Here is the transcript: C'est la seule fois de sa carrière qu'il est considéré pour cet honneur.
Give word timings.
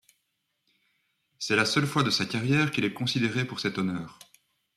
C'est 1.37 1.55
la 1.55 1.63
seule 1.67 1.85
fois 1.85 2.01
de 2.01 2.09
sa 2.09 2.25
carrière 2.25 2.71
qu'il 2.71 2.85
est 2.85 2.91
considéré 2.95 3.45
pour 3.45 3.59
cet 3.59 3.77
honneur. 3.77 4.17